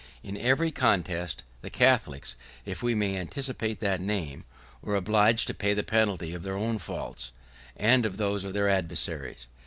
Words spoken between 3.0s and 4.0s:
anticipate